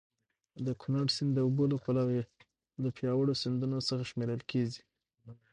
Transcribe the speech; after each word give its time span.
د 0.65 0.67
کونړ 0.81 1.05
سیند 1.15 1.31
د 1.35 1.39
اوبو 1.45 1.63
له 1.71 1.77
پلوه 1.83 2.11
یو 2.17 2.25
له 2.83 2.89
پیاوړو 2.97 3.39
سیندونو 3.41 3.77
څخه 3.87 4.03
شمېرل 4.11 4.41
کېږي. 4.51 4.81